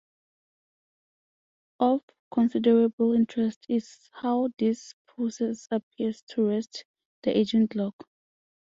Of 1.79 2.01
considerable 2.33 3.13
interest 3.13 3.63
is 3.69 4.09
how 4.13 4.49
this 4.57 4.95
process 5.05 5.67
appears 5.69 6.23
to 6.29 6.47
reset 6.47 6.85
the 7.21 7.37
aging 7.37 7.67
clock. 7.67 7.93